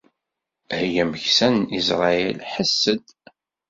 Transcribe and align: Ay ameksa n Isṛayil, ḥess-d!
Ay 0.77 0.93
ameksa 1.03 1.47
n 1.55 1.57
Isṛayil, 1.79 2.39
ḥess-d! 2.51 3.05